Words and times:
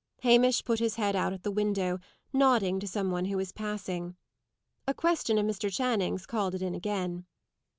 Hamish 0.23 0.63
put 0.63 0.79
his 0.79 0.95
head 0.95 1.15
out 1.15 1.31
at 1.31 1.43
the 1.43 1.51
window, 1.51 1.99
nodding 2.33 2.79
to 2.79 2.87
some 2.87 3.11
one 3.11 3.25
who 3.25 3.37
was 3.37 3.51
passing. 3.51 4.15
A 4.87 4.95
question 4.95 5.37
of 5.37 5.45
Mr. 5.45 5.71
Channing's 5.71 6.25
called 6.25 6.55
it 6.55 6.63
in 6.63 6.73
again. 6.73 7.27